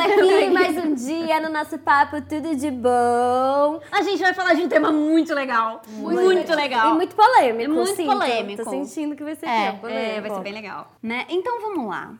aqui 0.00 0.50
mais 0.50 0.76
um 0.76 0.94
dia 0.94 1.40
no 1.40 1.50
nosso 1.50 1.78
papo 1.78 2.20
Tudo 2.22 2.54
de 2.56 2.70
Bom. 2.70 3.80
A 3.92 4.02
gente 4.02 4.20
vai 4.20 4.32
falar 4.32 4.54
de 4.54 4.62
um 4.62 4.68
tema 4.68 4.90
muito 4.90 5.34
legal. 5.34 5.82
Muito, 5.88 6.22
muito 6.22 6.54
legal. 6.54 6.92
E 6.92 6.94
muito 6.96 7.14
polêmico. 7.14 7.62
É 7.62 7.68
muito 7.68 7.96
sinto. 7.96 8.10
polêmico. 8.10 8.64
Tô 8.64 8.70
sentindo 8.70 9.14
que 9.14 9.22
vai 9.22 9.34
ser 9.34 9.46
É, 9.46 9.70
bem 9.72 9.80
polêmico. 9.80 10.06
é, 10.16 10.20
vai 10.20 10.30
ser 10.30 10.40
bem 10.40 10.52
legal. 10.52 10.92
Né? 11.02 11.26
Então 11.28 11.60
vamos 11.60 11.86
lá. 11.88 12.14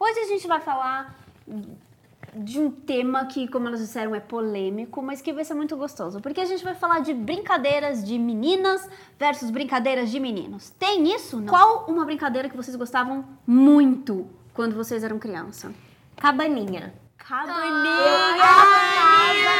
Hoje 0.00 0.18
a 0.20 0.24
gente 0.26 0.46
vai 0.46 0.60
falar 0.60 1.14
de 2.34 2.58
um 2.58 2.70
tema 2.70 3.24
que, 3.26 3.48
como 3.48 3.66
elas 3.68 3.80
disseram, 3.80 4.14
é 4.14 4.20
polêmico, 4.20 5.02
mas 5.02 5.20
que 5.20 5.32
vai 5.32 5.44
ser 5.44 5.54
muito 5.54 5.76
gostoso. 5.76 6.20
Porque 6.20 6.40
a 6.40 6.44
gente 6.44 6.64
vai 6.64 6.74
falar 6.74 7.00
de 7.00 7.12
brincadeiras 7.14 8.04
de 8.04 8.18
meninas 8.18 8.88
versus 9.18 9.50
brincadeiras 9.50 10.10
de 10.10 10.18
meninos. 10.20 10.70
Tem 10.78 11.14
isso? 11.14 11.38
Não? 11.40 11.46
Qual 11.48 11.84
uma 11.88 12.04
brincadeira 12.04 12.48
que 12.48 12.56
vocês 12.56 12.76
gostavam 12.76 13.24
muito 13.46 14.26
quando 14.54 14.74
vocês 14.74 15.04
eram 15.04 15.18
criança? 15.18 15.72
Cabaninha. 16.16 16.94
Cabaninha! 17.26 18.36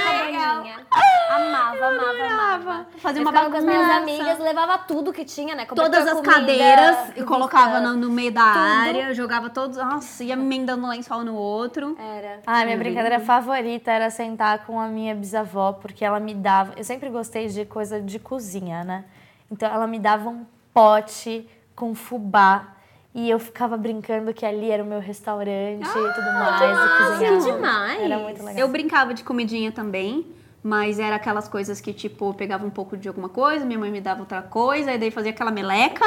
Cabaninha. 0.05 0.87
Amava, 1.29 1.87
amava, 1.87 2.25
amava. 2.25 2.87
Eu 2.93 3.23
uma 3.23 3.33
ficava 3.33 3.51
com 3.51 3.57
as 3.57 3.65
minhas 3.65 3.89
bagunça. 3.89 4.03
amigas, 4.03 4.39
levava 4.39 4.79
tudo 4.79 5.13
que 5.13 5.25
tinha, 5.25 5.55
né? 5.57 5.67
Cobertor, 5.67 5.91
Todas 5.93 6.07
as 6.07 6.15
comida, 6.15 6.33
cadeiras 6.33 6.97
e 7.17 7.23
colocava 7.25 7.81
no, 7.81 7.95
no 7.95 8.09
meio 8.09 8.33
da 8.33 8.53
tudo. 8.53 8.59
área, 8.59 9.13
jogava 9.13 9.51
todos. 9.51 9.77
Nossa, 9.77 10.23
ia 10.23 10.35
emendando 10.35 10.87
um 10.87 10.89
lençol 10.89 11.25
no 11.25 11.35
outro. 11.35 11.97
Era. 11.99 12.41
Ah, 12.47 12.65
minha 12.65 12.77
brincadeira 12.79 13.19
favorita 13.19 13.91
era 13.91 14.11
sentar 14.11 14.65
com 14.65 14.81
a 14.81 14.87
minha 14.87 15.15
bisavó, 15.15 15.73
porque 15.73 16.05
ela 16.05 16.21
me 16.21 16.35
dava. 16.35 16.73
Eu 16.77 16.85
sempre 16.85 17.11
gostei 17.11 17.49
de 17.49 17.65
coisa 17.65 18.01
de 18.01 18.19
cozinha, 18.21 18.85
né? 18.85 19.05
Então 19.51 19.69
ela 19.69 19.87
me 19.89 19.99
dava 19.99 20.29
um 20.29 20.47
pote 20.73 21.49
com 21.75 21.95
fubá. 21.95 22.76
E 23.19 23.31
eu 23.31 23.39
ficava 23.39 23.79
brincando 23.79 24.35
que 24.35 24.45
ali 24.45 24.71
era 24.71 24.83
o 24.83 24.87
meu 24.87 25.01
restaurante 25.01 25.81
e 25.89 26.15
tudo 26.15 26.33
mais. 26.35 26.61
e 26.61 27.27
cozinhava. 27.27 27.41
demais. 27.57 28.03
Era 28.03 28.19
muito 28.19 28.43
legal. 28.43 28.59
Eu 28.61 28.69
brincava 28.69 29.15
de 29.15 29.25
comidinha 29.25 29.73
também, 29.73 30.27
mas 30.63 30.99
era 30.99 31.17
aquelas 31.17 31.49
coisas 31.49 31.81
que, 31.81 31.95
tipo, 31.95 32.29
eu 32.29 32.35
pegava 32.35 32.67
um 32.67 32.71
pouco 32.71 32.95
de 32.95 33.09
alguma 33.09 33.31
coisa, 33.31 33.65
minha 33.65 33.79
mãe 33.79 33.91
me 33.91 34.03
dava 34.03 34.21
outra 34.21 34.43
coisa, 34.43 34.93
e 34.93 34.99
daí 34.99 35.11
fazia 35.11 35.31
aquela 35.31 35.51
meleca, 35.51 36.05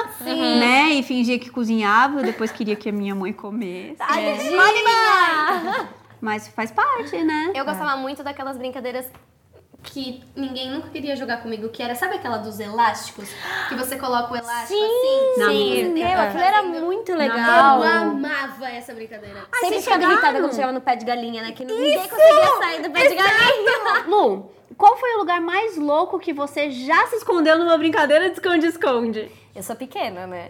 né? 0.59 0.89
E 0.91 1.01
fingia 1.01 1.39
que 1.39 1.49
cozinhava, 1.49 2.21
depois 2.21 2.51
queria 2.51 2.75
que 2.75 2.89
a 2.89 2.91
minha 2.91 3.15
mãe 3.15 3.33
comesse. 3.33 3.95
Mas 6.21 6.47
faz 6.49 6.69
parte, 6.69 7.23
né? 7.23 7.53
Eu 7.55 7.65
gostava 7.65 7.95
muito 7.97 8.23
daquelas 8.23 8.55
brincadeiras 8.55 9.09
que 9.83 10.21
ninguém 10.35 10.69
nunca 10.69 10.89
queria 10.89 11.15
jogar 11.15 11.37
comigo, 11.41 11.69
que 11.69 11.81
era, 11.81 11.95
sabe 11.95 12.15
aquela 12.15 12.37
dos 12.37 12.59
elásticos? 12.59 13.29
Que 13.69 13.75
você 13.75 13.97
coloca 13.97 14.33
o 14.33 14.35
elástico 14.35 14.79
assim? 14.79 15.39
Na 15.39 15.47
Sim, 15.47 15.83
minha. 15.89 16.09
meu, 16.09 16.19
aquilo 16.21 16.43
era 16.43 16.63
muito 16.63 17.11
Eu 17.11 17.17
legal. 17.17 17.81
amava 17.83 18.67
essa 18.69 18.93
brincadeira. 18.93 19.45
Sempre 19.59 19.81
ficava 19.81 20.03
irritada 20.03 20.39
quando 20.39 20.51
chegava 20.53 20.73
no 20.73 20.81
pé 20.81 20.95
de 20.95 21.05
galinha, 21.05 21.41
né? 21.41 21.51
Que 21.53 21.65
ninguém 21.65 21.97
conseguia 21.97 22.57
sair 22.59 22.81
do 22.81 22.91
pé 22.91 23.07
de 23.07 23.15
galinha. 23.15 24.05
Lu, 24.07 24.51
qual 24.77 24.97
foi 24.97 25.15
o 25.15 25.19
lugar 25.19 25.41
mais 25.41 25.77
louco 25.77 26.19
que 26.19 26.33
você 26.33 26.69
já 26.71 27.07
se 27.07 27.15
escondeu 27.17 27.57
numa 27.57 27.77
brincadeira 27.77 28.29
de 28.29 28.33
esconde-esconde? 28.35 29.31
Eu 29.55 29.63
sou 29.63 29.75
pequena, 29.75 30.27
né? 30.27 30.49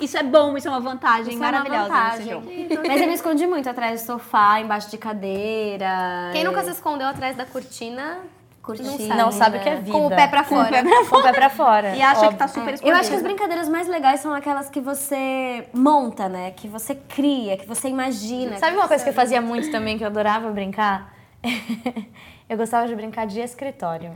Isso 0.00 0.16
é 0.16 0.22
bom, 0.22 0.56
isso 0.56 0.68
é 0.68 0.70
uma 0.70 0.80
vantagem 0.80 1.34
Isso 1.34 1.42
é 1.42 1.46
uma 1.46 1.52
maravilhosa 1.52 1.88
nesse 1.88 2.28
vantagem. 2.28 2.30
jogo. 2.30 2.82
Mas 2.88 3.00
eu 3.00 3.06
me 3.08 3.14
escondi 3.14 3.46
muito 3.46 3.68
atrás 3.68 4.00
do 4.02 4.06
sofá, 4.06 4.60
embaixo 4.60 4.90
de 4.90 4.98
cadeira. 4.98 6.30
Quem 6.32 6.44
nunca 6.44 6.62
se 6.62 6.70
escondeu 6.70 7.06
atrás 7.08 7.36
da 7.36 7.44
cortina, 7.44 8.18
curtia? 8.62 9.14
Não 9.16 9.32
sabe 9.32 9.58
o 9.58 9.60
que 9.60 9.68
é 9.68 9.76
vida. 9.76 9.90
com 9.92 10.06
o 10.06 10.08
pé 10.10 10.26
pra 10.28 10.44
fora. 10.44 10.82
Com 11.08 11.16
o 11.16 11.22
pé 11.22 11.32
pra 11.32 11.50
fora. 11.50 11.96
E 11.96 12.02
acha 12.02 12.20
que 12.20 12.26
óbvio. 12.26 12.38
tá 12.38 12.48
super 12.48 12.68
Eu 12.68 12.74
escondido. 12.74 12.96
acho 12.98 13.10
que 13.10 13.16
as 13.16 13.22
brincadeiras 13.22 13.68
mais 13.68 13.88
legais 13.88 14.20
são 14.20 14.32
aquelas 14.32 14.70
que 14.70 14.80
você 14.80 15.68
monta, 15.72 16.28
né? 16.28 16.52
Que 16.52 16.68
você 16.68 16.94
cria, 16.94 17.56
que 17.56 17.66
você 17.66 17.88
imagina. 17.88 18.56
Sabe 18.58 18.76
uma 18.76 18.86
coisa 18.86 19.02
que 19.02 19.10
eu 19.10 19.14
fazia 19.14 19.40
muito 19.40 19.70
também, 19.70 19.98
que 19.98 20.04
eu 20.04 20.08
adorava 20.08 20.48
brincar? 20.50 21.12
eu 22.48 22.56
gostava 22.56 22.86
de 22.86 22.94
brincar 22.94 23.26
de 23.26 23.40
escritório. 23.40 24.12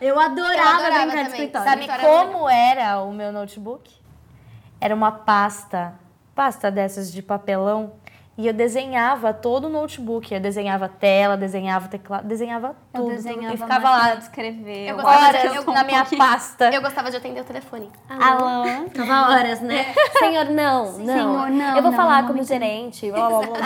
Eu 0.00 0.18
adorava, 0.18 0.52
Eu 0.58 0.66
adorava 0.68 1.06
brincar 1.06 1.06
de 1.06 1.30
também. 1.30 1.46
escritório. 1.46 1.68
Sabe 1.68 1.88
é 1.88 1.98
como 1.98 2.48
era 2.48 3.00
o 3.02 3.12
meu 3.12 3.30
notebook? 3.30 4.01
Era 4.82 4.96
uma 4.96 5.12
pasta, 5.12 5.94
pasta 6.34 6.68
dessas 6.68 7.12
de 7.12 7.22
papelão, 7.22 7.92
e 8.36 8.46
eu 8.48 8.52
desenhava 8.52 9.32
todo 9.32 9.66
o 9.66 9.68
notebook. 9.68 10.32
Eu 10.34 10.40
desenhava 10.40 10.88
tela, 10.88 11.36
desenhava 11.36 11.86
teclado, 11.86 12.26
desenhava 12.26 12.74
tudo. 12.92 13.12
e 13.12 13.56
ficava 13.58 13.90
lá 13.90 14.14
de 14.16 14.22
escrever. 14.24 14.88
Eu 14.88 14.96
gostava 14.96 15.18
de- 15.32 15.36
horas 15.48 15.54
eu- 15.66 15.72
na 15.72 15.84
minha 15.84 16.04
pasta. 16.16 16.70
Eu 16.72 16.80
gostava 16.80 17.10
de 17.10 17.16
atender 17.18 17.42
o 17.42 17.44
telefone. 17.44 17.90
Alô? 18.08 18.64
Ficava 18.88 19.30
horas, 19.32 19.60
né? 19.60 19.94
Senhor, 20.18 20.46
não, 20.46 20.92
não. 20.98 21.06
Senhor, 21.06 21.50
não, 21.50 21.76
Eu 21.76 21.82
vou 21.82 21.90
não, 21.92 21.96
falar 21.96 22.22
não, 22.22 22.28
como 22.28 22.42
gerente. 22.42 23.08
blá, 23.12 23.28
blá, 23.28 23.40
blá. 23.40 23.56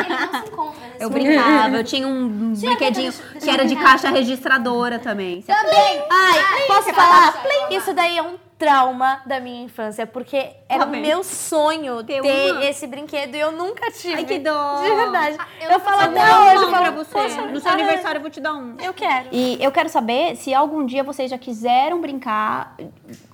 Ele 0.00 0.08
não 0.08 0.40
se 0.42 0.48
encontra 0.48 0.86
nesse 0.88 1.02
Eu 1.04 1.10
brincava, 1.10 1.76
eu 1.76 1.84
tinha 1.84 2.08
um 2.08 2.54
brinquedinho 2.54 3.12
que 3.40 3.50
era 3.50 3.64
de 3.66 3.76
caixa 3.76 4.08
registradora 4.08 4.98
também. 4.98 5.42
Também! 5.42 6.02
Ai, 6.10 6.66
posso 6.66 6.92
falar? 6.94 7.34
Isso 7.70 7.92
daí 7.94 8.16
é 8.18 8.22
um 8.22 8.36
trauma 8.58 9.20
da 9.26 9.38
minha 9.38 9.64
infância, 9.64 10.06
porque 10.06 10.50
era 10.68 10.84
o 10.84 10.86
bem. 10.86 11.02
meu 11.02 11.22
sonho 11.22 12.02
Ter 12.04 12.22
uma? 12.22 12.64
esse 12.64 12.86
brinquedo 12.86 13.34
e 13.34 13.40
eu 13.40 13.52
nunca 13.52 13.90
tive. 13.90 14.14
Ai, 14.14 14.24
que 14.24 14.38
dó. 14.38 14.82
De 14.82 14.94
verdade. 14.94 15.36
eu 15.60 15.64
eu 15.66 15.72
não 15.72 15.80
falo 15.80 16.00
até 16.00 16.26
Não, 16.26 16.46
hoje, 16.46 16.62
eu 16.64 16.70
falo, 16.70 16.92
você. 16.92 17.12
poxa, 17.12 17.42
No 17.42 17.60
seu 17.60 17.70
ah, 17.70 17.74
aniversário 17.74 18.18
eu 18.18 18.22
vou 18.22 18.30
te 18.30 18.40
dar 18.40 18.54
um. 18.54 18.76
Eu 18.82 18.94
quero. 18.94 19.28
E 19.30 19.58
eu 19.62 19.70
quero 19.70 19.88
saber 19.90 20.36
se 20.36 20.54
algum 20.54 20.86
dia 20.86 21.02
vocês 21.04 21.30
já 21.30 21.36
quiseram 21.36 22.00
brincar 22.00 22.74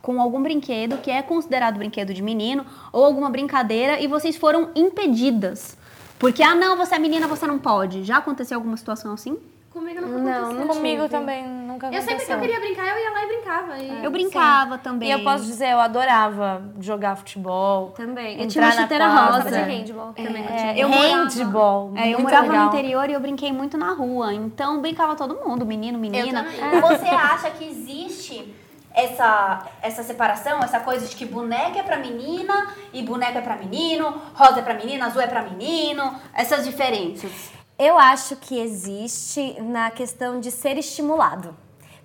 com 0.00 0.20
algum 0.20 0.42
brinquedo 0.42 0.98
que 0.98 1.10
é 1.10 1.22
considerado 1.22 1.78
brinquedo 1.78 2.12
de 2.12 2.22
menino 2.22 2.66
ou 2.92 3.04
alguma 3.04 3.30
brincadeira 3.30 4.00
e 4.00 4.06
vocês 4.08 4.36
foram 4.36 4.70
impedidas. 4.74 5.76
Porque, 6.18 6.42
ah, 6.42 6.54
não, 6.54 6.76
você 6.76 6.94
é 6.96 6.98
menina, 6.98 7.26
você 7.26 7.46
não 7.46 7.58
pode. 7.58 8.02
Já 8.04 8.16
aconteceu 8.18 8.56
alguma 8.56 8.76
situação 8.76 9.12
assim? 9.12 9.36
Comigo 9.72 10.00
não 10.02 10.08
Não, 10.08 10.32
aconteceu. 10.32 10.66
não 10.66 10.74
Comigo 10.74 11.02
tive. 11.02 11.08
também 11.08 11.44
nunca 11.86 11.96
Eu 11.96 12.02
sempre 12.02 12.24
que 12.24 12.32
eu 12.32 12.36
aconteceu. 12.36 12.40
queria 12.40 12.60
brincar, 12.60 12.96
eu 12.96 13.02
ia 13.02 13.10
lá 13.10 13.22
e 13.24 13.26
brincava. 13.26 13.78
E... 13.78 14.04
Eu 14.04 14.10
brincava 14.10 14.78
também. 14.78 15.08
E 15.08 15.12
eu 15.12 15.22
posso 15.22 15.44
dizer, 15.44 15.70
eu 15.70 15.80
adorava 15.80 16.62
jogar 16.80 17.16
futebol. 17.16 17.90
Também. 17.90 18.38
Eu 18.38 18.44
Entrar 18.44 18.48
tinha 18.48 18.64
uma 18.64 18.74
na 18.74 18.82
chuteira 18.82 19.08
rosa. 19.08 19.50
De 19.50 19.56
handball 19.58 20.12
também. 20.12 20.44
É, 20.46 20.74
eu 20.78 20.88
morava- 20.88 21.24
handball. 21.24 21.92
É, 21.96 22.10
eu 22.10 22.20
morava 22.20 22.46
legal. 22.46 22.64
no 22.64 22.68
interior 22.72 23.10
e 23.10 23.12
eu 23.12 23.20
brinquei 23.20 23.52
muito 23.52 23.76
na 23.76 23.92
rua. 23.92 24.32
Então 24.32 24.80
brincava 24.80 25.14
todo 25.16 25.34
mundo, 25.36 25.64
menino, 25.66 25.98
menina. 25.98 26.44
também. 26.44 26.80
Você 26.80 27.06
acha 27.08 27.50
que 27.50 27.64
existe 27.64 28.54
essa, 28.94 29.66
essa 29.80 30.02
separação, 30.02 30.60
essa 30.60 30.80
coisa 30.80 31.06
de 31.06 31.16
que 31.16 31.24
boneca 31.24 31.78
é 31.78 31.82
pra 31.82 31.96
menina 31.98 32.68
e 32.92 33.02
boneca 33.02 33.38
é 33.38 33.42
pra 33.42 33.56
menino, 33.56 34.20
rosa 34.34 34.60
é 34.60 34.62
pra 34.62 34.74
menina, 34.74 35.06
azul 35.06 35.22
é 35.22 35.26
pra 35.26 35.42
menino, 35.42 36.14
essas 36.34 36.64
diferenças? 36.64 37.30
Eu 37.78 37.98
acho 37.98 38.36
que 38.36 38.58
existe 38.60 39.60
na 39.62 39.90
questão 39.90 40.38
de 40.38 40.50
ser 40.50 40.76
estimulado. 40.78 41.56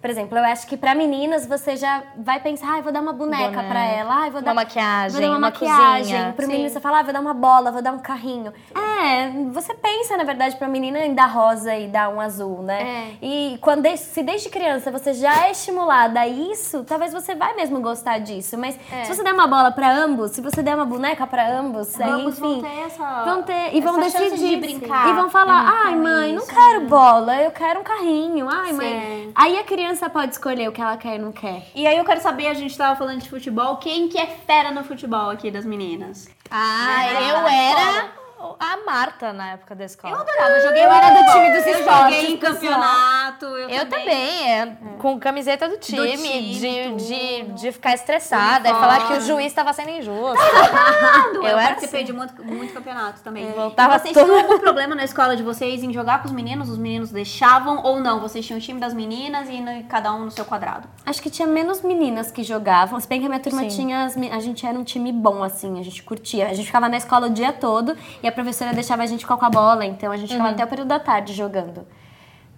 Por 0.07 0.11
exemplo, 0.11 0.37
eu 0.37 0.43
acho 0.45 0.65
que 0.67 0.77
pra 0.77 0.95
meninas 0.95 1.45
você 1.45 1.75
já 1.75 2.01
vai 2.15 2.39
pensar, 2.39 2.75
ai, 2.75 2.81
vou 2.81 2.93
dar 2.93 3.01
uma 3.01 3.11
boneca 3.11 3.43
Boneca. 3.49 3.63
pra 3.67 3.83
ela, 3.83 4.13
ai, 4.21 4.29
vou 4.31 4.39
Uma 4.39 4.45
dar 4.45 4.53
maquiagem, 4.53 5.11
vou 5.11 5.19
dar 5.19 5.27
uma, 5.27 5.33
uma 5.33 5.39
maquiagem. 5.51 5.97
cozinha. 6.15 6.33
Pro 6.33 6.45
Sim. 6.45 6.51
menino 6.53 6.69
você 6.69 6.79
fala, 6.79 6.99
ah, 6.99 7.03
vou 7.03 7.11
dar 7.11 7.19
uma 7.19 7.33
bola, 7.33 7.73
vou 7.73 7.81
dar 7.81 7.91
um 7.91 7.99
carrinho. 7.99 8.53
É, 8.73 9.29
você 9.51 9.73
pensa, 9.73 10.15
na 10.15 10.23
verdade, 10.23 10.55
pra 10.55 10.69
menina 10.69 10.99
em 11.05 11.13
dar 11.13 11.25
rosa 11.25 11.75
e 11.75 11.89
dar 11.89 12.07
um 12.07 12.21
azul, 12.21 12.61
né? 12.61 13.15
E 13.21 13.57
quando 13.61 13.85
se 13.97 14.23
desde 14.23 14.47
criança 14.49 14.89
você 14.91 15.13
já 15.13 15.45
é 15.47 15.51
estimulada 15.51 16.21
a 16.21 16.27
isso, 16.27 16.85
talvez 16.85 17.11
você 17.11 17.35
vai 17.35 17.53
mesmo 17.55 17.81
gostar 17.81 18.19
disso. 18.19 18.57
Mas 18.57 18.79
se 19.03 19.13
você 19.13 19.21
der 19.21 19.33
uma 19.33 19.45
bola 19.45 19.71
pra 19.73 19.91
ambos, 19.93 20.31
se 20.31 20.39
você 20.39 20.63
der 20.63 20.73
uma 20.75 20.85
boneca 20.85 21.27
pra 21.27 21.51
ambos, 21.51 21.99
aí, 21.99 22.25
enfim, 22.27 22.39
vão 22.39 22.61
ter 22.61 22.79
essa- 22.85 23.23
vão 23.25 23.43
ter 23.43 23.75
e 23.75 23.81
vão 23.81 23.99
decidir 23.99 24.37
de 24.51 24.55
brincar. 24.55 25.09
e 25.09 25.13
vão 25.13 25.29
falar, 25.29 25.65
ai 25.83 25.93
com 25.95 25.99
mãe, 26.01 26.33
não 26.33 26.47
quero 26.47 26.85
bola, 26.87 27.35
eu 27.41 27.51
quero 27.51 27.81
um 27.81 27.83
carrinho, 27.83 28.47
ai 28.49 28.71
mãe. 28.71 29.31
Aí 29.35 29.57
a 29.59 29.63
criança 29.65 29.96
pode 30.09 30.33
escolher 30.33 30.69
o 30.69 30.71
que 30.71 30.81
ela 30.81 30.97
quer 30.97 31.15
e 31.15 31.19
não 31.19 31.31
quer. 31.31 31.67
E 31.73 31.87
aí 31.87 31.97
eu 31.97 32.05
quero 32.05 32.21
saber, 32.21 32.47
a 32.47 32.53
gente 32.53 32.77
tava 32.77 32.95
falando 32.95 33.21
de 33.21 33.29
futebol, 33.29 33.77
quem 33.77 34.07
que 34.07 34.17
é 34.17 34.27
fera 34.27 34.71
no 34.71 34.83
futebol 34.83 35.29
aqui 35.29 35.49
das 35.49 35.65
meninas? 35.65 36.29
Ah, 36.51 37.11
eu 37.11 37.47
era 37.47 38.26
a 38.59 38.77
Marta 38.85 39.33
na 39.33 39.51
época 39.53 39.75
da 39.75 39.85
escola. 39.85 40.13
Eu 40.15 40.21
adorava, 40.21 40.49
eu 40.51 40.61
joguei 40.67 40.83
Eu 40.85 40.91
era 40.91 41.09
do 41.09 41.31
time 41.31 41.51
dos 41.57 41.65
eu 41.67 41.79
esportes, 41.79 42.15
joguei 42.15 42.33
em 42.33 42.37
pessoal. 42.37 42.53
campeonato. 42.55 43.45
Eu, 43.45 43.69
Eu 43.69 43.89
também, 43.89 44.51
é, 44.51 44.77
com 44.99 45.19
camiseta 45.19 45.67
do 45.67 45.77
time, 45.77 46.17
time, 46.17 46.51
de, 46.53 46.95
de, 46.95 47.43
de 47.53 47.71
ficar 47.71 47.93
estressada 47.93 48.69
e 48.69 48.73
falar 48.73 49.07
que 49.07 49.13
o 49.13 49.21
juiz 49.21 49.47
estava 49.47 49.73
sendo 49.73 49.89
injusto. 49.89 50.37
Eu, 51.35 51.43
Eu 51.43 51.57
era 51.57 51.67
participei 51.69 52.01
assim. 52.03 52.05
de 52.11 52.13
muito, 52.13 52.43
muito 52.45 52.73
campeonato 52.73 53.21
também. 53.21 53.51
voltava 53.51 53.95
e 53.95 53.99
vocês 53.99 54.13
toda- 54.13 54.25
tinham 54.25 54.39
algum 54.41 54.59
problema 54.59 54.95
na 54.95 55.03
escola 55.03 55.35
de 55.35 55.43
vocês 55.43 55.83
em 55.83 55.91
jogar 55.93 56.19
com 56.19 56.25
os 56.27 56.31
meninos? 56.31 56.69
Os 56.69 56.77
meninos 56.77 57.11
deixavam 57.11 57.81
ou 57.83 57.99
não? 57.99 58.19
Vocês 58.19 58.45
tinham 58.45 58.57
o 58.57 58.61
time 58.61 58.79
das 58.79 58.93
meninas 58.93 59.49
e 59.49 59.59
no- 59.59 59.83
cada 59.85 60.13
um 60.13 60.25
no 60.25 60.31
seu 60.31 60.45
quadrado? 60.45 60.87
Acho 61.05 61.21
que 61.21 61.29
tinha 61.29 61.47
menos 61.47 61.81
meninas 61.81 62.31
que 62.31 62.43
jogavam. 62.43 62.99
Se 62.99 63.07
bem 63.07 63.19
que 63.19 63.25
a 63.25 63.29
minha 63.29 63.41
turma 63.41 63.61
Sim. 63.63 63.67
tinha. 63.69 64.03
as 64.05 64.15
a 64.17 64.39
gente 64.39 64.65
era 64.65 64.77
um 64.77 64.83
time 64.83 65.11
bom, 65.11 65.43
assim, 65.43 65.79
a 65.79 65.83
gente 65.83 66.01
curtia. 66.03 66.47
A 66.47 66.53
gente 66.53 66.65
ficava 66.65 66.87
na 66.89 66.97
escola 66.97 67.27
o 67.27 67.29
dia 67.29 67.51
todo 67.53 67.95
e 68.21 68.26
a 68.27 68.31
professora 68.31 68.73
deixava 68.73 69.03
a 69.03 69.05
gente 69.05 69.21
ficar 69.21 69.37
com 69.37 69.45
a 69.45 69.49
bola, 69.49 69.85
então 69.85 70.11
a 70.11 70.17
gente 70.17 70.31
ficava 70.31 70.49
até 70.49 70.63
o 70.63 70.67
período 70.67 70.87
da 70.89 70.99
tarde 70.99 71.33
jogando. 71.33 71.87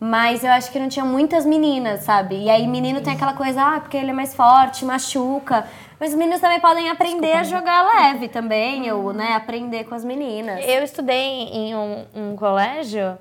Mas 0.01 0.45
eu 0.45 0.51
acho 0.51 0.71
que 0.71 0.79
não 0.79 0.87
tinha 0.87 1.03
muitas 1.03 1.45
meninas, 1.45 2.03
sabe? 2.03 2.43
E 2.43 2.49
aí 2.49 2.65
menino 2.67 3.01
tem 3.01 3.13
aquela 3.13 3.33
coisa, 3.33 3.61
ah, 3.61 3.79
porque 3.81 3.97
ele 3.97 4.11
é 4.11 4.13
mais 4.13 4.33
forte, 4.33 4.85
machuca. 4.85 5.67
Mas 5.99 6.11
os 6.11 6.15
meninos 6.17 6.39
também 6.39 6.59
podem 6.61 6.89
aprender 6.89 7.33
a 7.33 7.43
jogar 7.43 7.83
leve 7.83 8.29
também, 8.29 8.89
ou 8.93 9.11
né, 9.11 9.33
aprender 9.35 9.83
com 9.83 9.93
as 9.95 10.05
meninas. 10.05 10.63
Eu 10.65 10.83
estudei 10.83 11.15
em 11.51 11.75
um, 11.75 12.05
um 12.15 12.35
colégio 12.37 13.17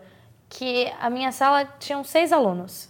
que 0.48 0.88
a 1.00 1.10
minha 1.10 1.32
sala 1.32 1.64
tinha 1.80 2.02
seis 2.04 2.32
alunos. 2.32 2.88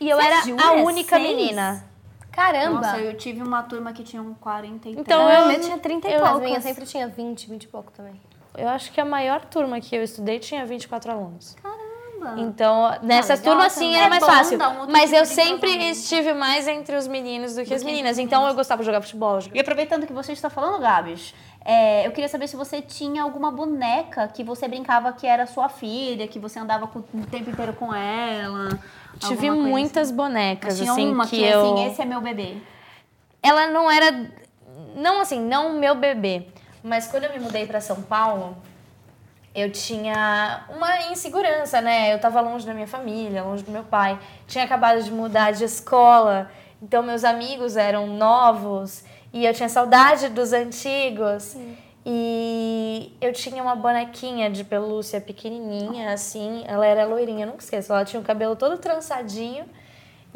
E 0.00 0.08
eu 0.08 0.16
Você 0.16 0.26
era 0.26 0.42
jura? 0.42 0.64
a 0.68 0.72
única 0.74 1.16
Seis? 1.16 1.28
menina. 1.28 1.84
Caramba! 2.30 2.80
Nossa, 2.80 2.98
eu 2.98 3.16
tive 3.16 3.42
uma 3.42 3.62
turma 3.64 3.92
que 3.92 4.02
tinha 4.04 4.22
um 4.22 4.34
43. 4.34 4.96
Então 4.98 5.26
Ah, 5.26 5.34
eu, 5.34 5.44
o 5.44 5.48
meu 5.48 5.60
tinha 5.60 5.78
30 5.78 6.08
e 6.08 6.14
eu- 6.14 6.24
As 6.24 6.40
minhas 6.40 6.62
sempre 6.62 6.84
tinha 6.86 7.06
20, 7.08 7.48
20 7.48 7.64
e 7.64 7.68
pouco 7.68 7.90
também. 7.92 8.20
Eu 8.56 8.68
acho 8.68 8.92
que 8.92 9.00
a 9.00 9.04
maior 9.04 9.44
turma 9.44 9.80
que 9.80 9.94
eu 9.96 10.02
estudei 10.02 10.38
tinha 10.38 10.64
24 10.64 11.10
alunos. 11.10 11.56
Caramba. 11.62 12.40
Então, 12.40 12.98
nessas 13.02 13.40
legal 13.40 13.54
turmas, 13.54 13.72
sim, 13.72 13.94
era 13.94 14.06
É 14.06 14.08
mais 14.08 14.24
fácil. 14.24 14.56
um 14.58 14.86
Mas 14.90 15.10
tipo 15.10 15.16
eu 15.16 15.26
sempre 15.26 15.70
estive 15.90 16.32
mais 16.32 16.66
entre 16.68 16.96
os 16.96 17.06
meninos 17.06 17.54
do 17.54 17.64
que 17.64 17.74
as 17.74 17.82
meninas. 17.82 18.18
Então, 18.18 18.46
eu 18.46 18.54
gostava 18.54 18.80
de 18.82 18.86
jogar 18.86 19.00
futebol. 19.02 19.38
E 19.52 19.60
aproveitando 19.60 20.06
que 20.06 20.12
você 20.12 20.32
está 20.32 20.48
falando, 20.48 20.80
Gabs, 20.80 21.34
é, 21.64 22.06
eu 22.06 22.12
queria 22.12 22.28
saber 22.28 22.46
se 22.46 22.56
você 22.56 22.80
tinha 22.80 23.22
alguma 23.22 23.50
boneca 23.50 24.28
que 24.28 24.44
você 24.44 24.68
brincava 24.68 25.12
que 25.12 25.26
era 25.26 25.46
sua 25.46 25.68
filha, 25.68 26.28
que 26.28 26.38
você 26.38 26.58
andava 26.58 26.86
com- 26.86 27.00
o 27.00 27.26
tempo 27.26 27.50
inteiro 27.50 27.72
com 27.74 27.92
ela. 27.94 28.78
Tive 29.18 29.50
muitas 29.50 30.08
assim. 30.08 30.16
bonecas, 30.16 30.80
Mas 30.80 30.88
assim, 30.90 31.12
uma 31.12 31.26
que, 31.26 31.36
que, 31.38 31.44
eu... 31.44 31.60
assim, 31.74 31.86
esse 31.86 32.02
é 32.02 32.04
meu 32.04 32.20
bebê. 32.20 32.56
Ela 33.42 33.66
não 33.66 33.90
era... 33.90 34.30
Não 34.96 35.20
assim, 35.20 35.40
não 35.40 35.72
meu 35.74 35.94
bebê. 35.94 36.46
Mas 36.84 37.06
quando 37.06 37.24
eu 37.24 37.32
me 37.32 37.40
mudei 37.40 37.66
pra 37.66 37.80
São 37.80 38.02
Paulo, 38.02 38.54
eu 39.54 39.72
tinha 39.72 40.66
uma 40.68 41.10
insegurança, 41.10 41.80
né? 41.80 42.12
Eu 42.12 42.20
tava 42.20 42.42
longe 42.42 42.66
da 42.66 42.74
minha 42.74 42.86
família, 42.86 43.42
longe 43.42 43.62
do 43.62 43.72
meu 43.72 43.84
pai. 43.84 44.18
Tinha 44.46 44.64
acabado 44.64 45.02
de 45.02 45.10
mudar 45.10 45.52
de 45.52 45.64
escola. 45.64 46.50
Então, 46.82 47.02
meus 47.02 47.24
amigos 47.24 47.78
eram 47.78 48.06
novos. 48.06 49.02
E 49.32 49.46
eu 49.46 49.54
tinha 49.54 49.70
saudade 49.70 50.28
dos 50.28 50.52
antigos. 50.52 51.56
E 52.04 53.16
eu 53.18 53.32
tinha 53.32 53.62
uma 53.62 53.74
bonequinha 53.74 54.50
de 54.50 54.62
pelúcia 54.62 55.22
pequenininha, 55.22 56.12
assim. 56.12 56.64
Ela 56.66 56.84
era 56.86 57.06
loirinha, 57.06 57.46
nunca 57.46 57.64
esqueço. 57.64 57.94
Ela 57.94 58.04
tinha 58.04 58.20
o 58.20 58.24
cabelo 58.24 58.56
todo 58.56 58.76
trançadinho. 58.76 59.64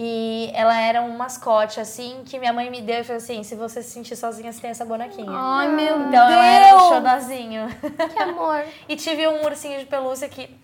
E 0.01 0.53
ela 0.55 0.81
era 0.81 1.03
um 1.03 1.17
mascote, 1.17 1.81
assim, 1.81 2.23
que 2.25 2.39
minha 2.39 2.53
mãe 2.53 2.71
me 2.71 2.81
deu 2.81 3.01
e 3.01 3.05
falou 3.05 3.17
assim: 3.17 3.43
se 3.43 3.57
você 3.57 3.83
se 3.83 3.91
sentir 3.91 4.15
sozinha, 4.15 4.53
você 4.53 4.61
tem 4.61 4.71
essa 4.71 4.85
bonequinha. 4.85 5.27
Ai, 5.29 5.69
meu 5.69 6.03
Então 6.07 6.31
ela 6.31 6.47
era 6.47 6.77
um 6.77 6.89
xodozinho. 6.89 7.67
Que 8.15 8.23
amor! 8.23 8.65
E 8.89 8.95
tive 8.95 9.27
um 9.27 9.45
ursinho 9.45 9.81
de 9.81 9.87
pelúcia 9.87 10.29
que, 10.29 10.57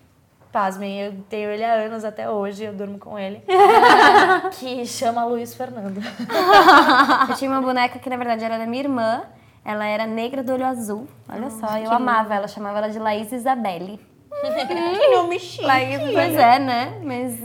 pasmem, 0.53 1.01
eu 1.01 1.13
tenho 1.29 1.49
ele 1.49 1.65
há 1.65 1.73
anos 1.73 2.05
até 2.05 2.29
hoje, 2.29 2.63
eu 2.63 2.73
durmo 2.73 2.97
com 2.97 3.19
ele. 3.19 3.43
que 4.57 4.85
chama 4.85 5.25
Luiz 5.25 5.53
Fernando. 5.53 5.99
Eu 7.29 7.35
tinha 7.35 7.51
uma 7.51 7.61
boneca 7.61 7.99
que 7.99 8.09
na 8.09 8.15
verdade 8.15 8.45
era 8.45 8.57
da 8.57 8.65
minha 8.65 8.83
irmã. 8.83 9.23
Ela 9.65 9.85
era 9.85 10.05
negra 10.05 10.43
do 10.43 10.53
olho 10.53 10.65
azul. 10.65 11.07
Olha 11.27 11.49
só, 11.49 11.77
eu 11.79 11.91
amava 11.91 12.35
ela, 12.35 12.47
chamava 12.47 12.77
ela 12.77 12.89
de 12.89 12.99
Laís 12.99 13.31
Isabelle. 13.31 13.99
Que 14.41 15.15
nome 15.15 15.39
chique. 15.39 15.65
Laís, 15.65 15.99
pois 16.13 16.35
é, 16.35 16.59
né? 16.59 17.01
Mas, 17.03 17.39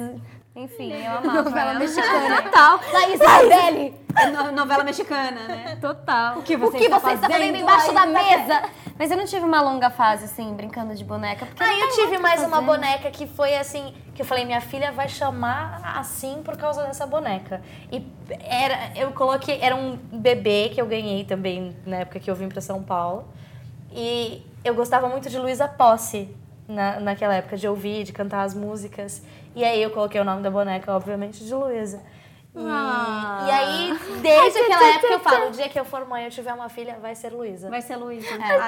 enfim, 0.62 0.92
eu 0.92 1.18
amava. 1.18 1.42
Novela 1.42 1.70
ela. 1.70 1.78
mexicana. 1.78 2.42
Total. 2.42 2.80
Laís 2.92 3.14
Isabelle. 3.20 3.94
É 4.16 4.26
no- 4.26 4.52
novela 4.52 4.82
mexicana, 4.84 5.40
né? 5.48 5.78
Total. 5.80 6.38
O 6.38 6.42
que 6.42 6.56
O 6.56 6.58
você, 6.58 6.78
que 6.78 6.88
você 6.88 7.10
está 7.12 7.28
fazendo 7.28 7.56
embaixo 7.56 7.92
da 7.92 8.06
mesa? 8.06 8.62
Mas 8.98 9.10
eu 9.10 9.16
não 9.16 9.24
tive 9.24 9.44
uma 9.44 9.62
longa 9.62 9.88
fase, 9.88 10.24
assim, 10.24 10.52
brincando 10.52 10.94
de 10.94 11.04
boneca. 11.04 11.46
Porque 11.46 11.62
Aí 11.62 11.78
não 11.78 11.88
eu 11.88 11.94
tive 11.94 12.16
o 12.18 12.22
mais 12.22 12.42
uma 12.42 12.60
boneca 12.60 13.10
que 13.10 13.26
foi 13.26 13.56
assim, 13.56 13.94
que 14.14 14.20
eu 14.20 14.26
falei, 14.26 14.44
minha 14.44 14.60
filha 14.60 14.92
vai 14.92 15.08
chamar 15.08 15.80
assim 15.96 16.42
por 16.44 16.56
causa 16.56 16.82
dessa 16.84 17.06
boneca. 17.06 17.62
E 17.90 18.04
era, 18.40 18.90
eu 18.96 19.12
coloquei, 19.12 19.58
era 19.62 19.74
um 19.74 19.96
bebê 19.96 20.70
que 20.74 20.80
eu 20.80 20.86
ganhei 20.86 21.24
também 21.24 21.74
na 21.86 21.98
época 21.98 22.20
que 22.20 22.30
eu 22.30 22.34
vim 22.34 22.48
pra 22.48 22.60
São 22.60 22.82
Paulo. 22.82 23.26
E 23.92 24.44
eu 24.64 24.74
gostava 24.74 25.08
muito 25.08 25.30
de 25.30 25.38
Luísa 25.38 25.66
Posse 25.66 26.28
na, 26.70 27.00
naquela 27.00 27.34
época, 27.34 27.56
de 27.56 27.66
ouvir, 27.68 28.04
de 28.04 28.12
cantar 28.12 28.42
as 28.42 28.54
músicas. 28.54 29.22
E 29.54 29.64
aí 29.64 29.82
eu 29.82 29.90
coloquei 29.90 30.20
o 30.20 30.24
nome 30.24 30.42
da 30.42 30.50
boneca, 30.50 30.94
obviamente, 30.94 31.44
de 31.44 31.54
Luísa. 31.54 32.00
E, 32.52 32.58
Ah. 32.66 33.44
e 33.46 33.50
aí, 33.52 33.98
desde 34.22 34.58
aquela 34.58 34.88
época 34.96 35.12
eu 35.12 35.20
falo, 35.20 35.48
o 35.48 35.50
dia 35.52 35.68
que 35.68 35.78
eu 35.78 35.84
for 35.84 36.04
mãe 36.08 36.24
e 36.24 36.26
eu 36.26 36.30
tiver 36.32 36.52
uma 36.52 36.68
filha, 36.68 36.98
vai 37.00 37.14
ser 37.14 37.32
Luísa. 37.32 37.70
Vai 37.70 37.80
ser 37.80 37.94
Luísa. 37.96 38.26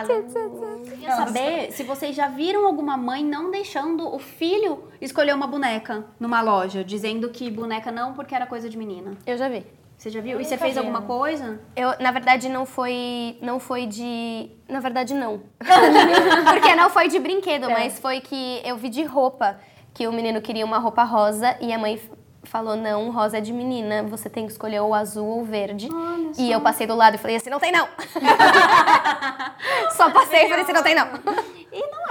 Eu 0.08 0.82
queria 0.84 1.16
saber 1.16 1.72
se 1.72 1.82
vocês 1.82 2.14
já 2.14 2.28
viram 2.28 2.64
alguma 2.64 2.96
mãe 2.96 3.24
não 3.24 3.50
deixando 3.50 4.06
o 4.14 4.18
filho 4.20 4.84
escolher 5.00 5.34
uma 5.34 5.48
boneca 5.48 6.04
numa 6.20 6.40
loja, 6.40 6.84
dizendo 6.84 7.28
que 7.30 7.50
boneca 7.50 7.90
não 7.90 8.12
porque 8.14 8.34
era 8.34 8.46
coisa 8.46 8.68
de 8.68 8.78
menina. 8.78 9.14
Eu 9.26 9.36
já 9.36 9.48
vi. 9.48 9.66
Você 10.02 10.10
já 10.10 10.20
viu? 10.20 10.40
E 10.40 10.44
você 10.44 10.58
fez 10.58 10.76
alguma 10.76 11.02
coisa? 11.02 11.60
Eu, 11.76 11.94
na 12.00 12.10
verdade, 12.10 12.48
não 12.48 12.66
foi, 12.66 13.38
não 13.40 13.60
foi 13.60 13.86
de... 13.86 14.50
Na 14.68 14.80
verdade, 14.80 15.14
não. 15.14 15.40
Porque 16.50 16.74
não 16.74 16.90
foi 16.90 17.06
de 17.06 17.20
brinquedo, 17.20 17.70
mas 17.70 18.00
foi 18.00 18.20
que 18.20 18.60
eu 18.64 18.76
vi 18.76 18.88
de 18.88 19.04
roupa. 19.04 19.60
Que 19.94 20.08
o 20.08 20.12
menino 20.12 20.40
queria 20.40 20.64
uma 20.64 20.78
roupa 20.78 21.04
rosa 21.04 21.56
e 21.60 21.72
a 21.72 21.78
mãe 21.78 22.00
falou, 22.42 22.74
não, 22.74 23.12
rosa 23.12 23.38
é 23.38 23.40
de 23.40 23.52
menina, 23.52 24.02
você 24.02 24.28
tem 24.28 24.44
que 24.44 24.50
escolher 24.50 24.80
o 24.80 24.92
azul 24.92 25.24
ou 25.24 25.42
o 25.42 25.44
verde. 25.44 25.88
E 26.36 26.50
eu 26.50 26.60
passei 26.60 26.84
do 26.84 26.96
lado 26.96 27.14
e 27.14 27.18
falei 27.18 27.36
assim, 27.36 27.50
não 27.50 27.60
tem 27.60 27.70
não. 27.70 27.86
Só 29.96 30.10
passei 30.10 30.46
e 30.46 30.48
falei 30.48 30.64
assim, 30.64 30.72
não 30.72 30.82
tem 30.82 30.96
não. 30.96 31.06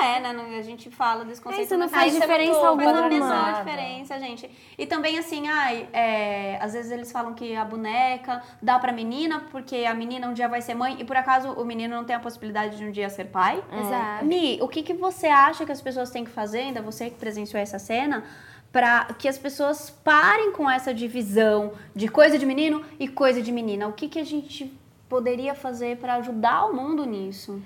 Não 0.02 0.08
é, 0.08 0.20
né? 0.20 0.34
Não- 0.34 0.58
A 0.58 0.62
gente 0.62 0.90
fala 0.90 1.24
desse 1.24 1.42
conceito. 1.42 1.66
isso 1.66 1.78
não 1.78 1.88
faz 1.90 2.16
é 2.16 2.20
diferença 2.20 2.52
muito- 2.54 2.66
alguma. 2.66 2.94
Faz 2.94 3.06
a 3.06 3.10
menor 3.10 3.54
diferença, 3.64 4.20
gente. 4.20 4.50
E 4.78 4.86
também, 4.86 5.18
assim, 5.18 5.48
ai, 5.48 5.88
é, 5.94 6.58
às 6.62 6.74
vezes 6.74 6.92
eles 6.92 7.12
falam 7.12 7.34
que 7.34 7.56
a 7.56 7.64
boneca 7.66 8.42
dá 8.62 8.78
pra 8.80 8.92
menina, 8.92 9.46
porque 9.52 9.86
a 9.86 9.94
menina 9.94 10.28
um 10.28 10.34
dia 10.34 10.48
vai 10.48 10.62
ser 10.62 10.74
mãe, 10.76 10.98
e 11.00 11.04
por 11.04 11.16
acaso 11.16 11.52
o 11.54 11.64
menino 11.66 11.96
não 11.96 12.04
tem 12.04 12.16
a 12.16 12.20
possibilidade 12.20 12.78
de 12.78 12.86
um 12.86 12.92
dia 12.92 13.10
ser 13.10 13.26
pai. 13.26 13.64
Exato. 13.72 14.26
Mi, 14.26 14.60
o 14.62 14.68
que, 14.68 14.84
que 14.84 14.94
você 14.94 15.28
acha 15.28 15.66
que 15.66 15.72
as 15.72 15.82
pessoas 15.82 16.10
têm 16.10 16.24
que 16.26 16.32
fazer, 16.32 16.60
ainda 16.60 16.82
você 16.82 17.10
que 17.10 17.16
presenciou 17.18 17.62
essa 17.62 17.80
cena, 17.80 18.24
pra 18.72 19.06
que 19.20 19.28
as 19.28 19.38
pessoas 19.38 19.90
parem 19.90 20.52
com 20.52 20.70
essa 20.70 20.94
divisão 20.94 21.74
de 21.96 22.08
coisa 22.08 22.38
de 22.38 22.46
menino 22.46 22.84
e 23.00 23.08
coisa 23.08 23.42
de 23.42 23.52
menina? 23.52 23.88
O 23.88 23.94
que, 23.94 24.08
que 24.08 24.20
a 24.20 24.24
gente 24.26 24.72
poderia 25.10 25.54
fazer 25.54 25.98
pra 25.98 26.16
ajudar 26.16 26.66
o 26.66 26.74
mundo 26.74 27.06
nisso? 27.06 27.62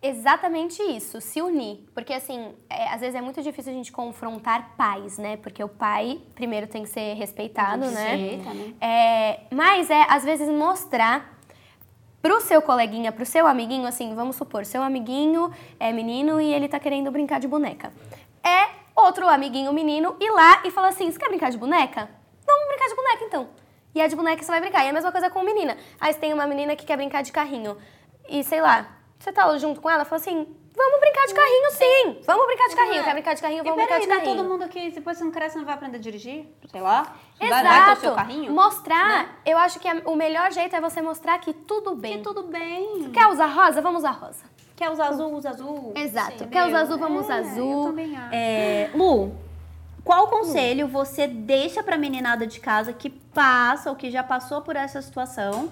Exatamente 0.00 0.80
isso, 0.82 1.20
se 1.20 1.42
unir. 1.42 1.84
Porque, 1.92 2.12
assim, 2.12 2.54
é, 2.70 2.88
às 2.88 3.00
vezes 3.00 3.16
é 3.16 3.20
muito 3.20 3.42
difícil 3.42 3.72
a 3.72 3.74
gente 3.74 3.90
confrontar 3.90 4.74
pais, 4.76 5.18
né? 5.18 5.36
Porque 5.38 5.62
o 5.62 5.68
pai, 5.68 6.20
primeiro, 6.34 6.68
tem 6.68 6.84
que 6.84 6.88
ser 6.88 7.14
respeitado, 7.14 7.90
né? 7.90 8.14
Respeita, 8.14 8.54
né? 8.54 8.74
É, 8.80 9.40
mas 9.50 9.90
é, 9.90 10.06
às 10.08 10.24
vezes, 10.24 10.48
mostrar 10.48 11.36
pro 12.22 12.40
seu 12.40 12.62
coleguinha, 12.62 13.10
pro 13.10 13.26
seu 13.26 13.46
amiguinho, 13.46 13.86
assim, 13.86 14.14
vamos 14.14 14.36
supor, 14.36 14.64
seu 14.64 14.82
amiguinho 14.82 15.52
é 15.80 15.92
menino 15.92 16.40
e 16.40 16.52
ele 16.52 16.68
tá 16.68 16.78
querendo 16.78 17.10
brincar 17.10 17.40
de 17.40 17.48
boneca. 17.48 17.92
É 18.44 18.68
outro 18.94 19.28
amiguinho 19.28 19.72
menino 19.72 20.16
ir 20.20 20.30
lá 20.30 20.62
e 20.64 20.70
falar 20.70 20.88
assim: 20.88 21.10
você 21.10 21.18
quer 21.18 21.28
brincar 21.28 21.50
de 21.50 21.58
boneca? 21.58 22.08
Vamos 22.46 22.68
brincar 22.68 22.88
de 22.88 22.94
boneca 22.94 23.24
então. 23.24 23.48
E 23.94 24.00
a 24.00 24.06
de 24.06 24.14
boneca 24.14 24.42
você 24.42 24.50
vai 24.50 24.60
brincar. 24.60 24.84
E 24.84 24.88
a 24.90 24.92
mesma 24.92 25.10
coisa 25.10 25.30
com 25.30 25.42
menina. 25.42 25.76
Aí 26.00 26.12
você 26.12 26.20
tem 26.20 26.32
uma 26.32 26.46
menina 26.46 26.76
que 26.76 26.86
quer 26.86 26.96
brincar 26.96 27.22
de 27.22 27.32
carrinho. 27.32 27.76
E 28.28 28.44
sei 28.44 28.60
lá, 28.60 28.97
você 29.18 29.32
tá 29.32 29.56
junto 29.58 29.80
com 29.80 29.90
ela, 29.90 30.04
fala 30.04 30.20
assim: 30.20 30.46
vamos 30.76 31.00
brincar 31.00 31.26
de 31.26 31.34
carrinho 31.34 31.70
sim! 31.72 32.20
Vamos 32.24 32.46
brincar 32.46 32.68
de 32.68 32.76
carrinho. 32.76 33.04
Quer 33.04 33.12
brincar 33.14 33.34
de 33.34 33.42
carrinho? 33.42 33.64
Vamos 33.64 33.76
brincar 33.78 33.98
de 33.98 34.04
é 34.04 34.08
carrinho. 34.16 34.36
todo 34.36 34.48
mundo 34.48 34.62
aqui, 34.64 34.90
depois 34.90 35.18
você 35.18 35.24
não 35.24 35.30
cresce, 35.32 35.56
não 35.56 35.64
vai 35.64 35.74
aprender 35.74 35.96
a 35.96 36.00
dirigir? 36.00 36.46
Sei 36.70 36.80
lá. 36.80 37.14
Vai, 37.38 37.48
vai 37.50 37.62
o 37.62 37.66
Exato. 37.66 38.00
seu 38.00 38.14
carrinho? 38.14 38.52
Mostrar, 38.52 39.40
eu 39.44 39.58
acho 39.58 39.78
que 39.80 39.88
a- 39.88 40.02
o 40.06 40.14
melhor 40.16 40.52
jeito 40.52 40.74
é 40.76 40.80
você 40.80 41.00
mostrar 41.02 41.38
que 41.38 41.52
tudo 41.52 41.94
bem. 41.94 42.18
E 42.20 42.22
tudo 42.22 42.44
bem. 42.44 43.10
Quer 43.12 43.26
usar 43.26 43.46
rosa? 43.46 43.80
Vamos 43.82 43.98
usar 44.00 44.10
rosa. 44.12 44.44
Quer 44.76 44.90
usar 44.90 45.08
azul, 45.08 45.34
usa 45.34 45.50
azul. 45.50 45.92
Exato. 45.96 46.38
Sim, 46.38 46.48
Quer 46.48 46.66
usar 46.68 46.80
azul? 46.82 46.98
Vamos 46.98 47.24
usar 47.24 47.38
É, 47.38 47.40
azul. 47.40 47.80
Eu 47.82 47.86
também 47.88 48.16
acho. 48.16 48.34
É, 48.34 48.90
Lu, 48.94 49.32
qual 50.04 50.28
conselho 50.28 50.86
você 50.86 51.26
deixa 51.26 51.82
pra 51.82 51.98
meninada 51.98 52.46
de 52.46 52.60
casa 52.60 52.92
que 52.92 53.10
passa 53.10 53.90
ou 53.90 53.96
que 53.96 54.08
já 54.10 54.22
passou 54.22 54.62
por 54.62 54.76
essa 54.76 55.02
situação? 55.02 55.68